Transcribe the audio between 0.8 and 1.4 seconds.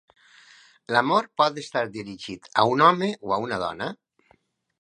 L'amor